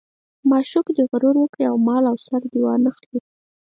[0.49, 3.19] معشوق دې غرور وکړي او مال او سر مې وانه خلي.